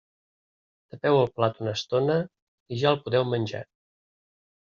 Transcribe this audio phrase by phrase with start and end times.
[0.93, 2.15] Tapeu el plat una estona
[2.75, 3.63] i ja el podeu menjar.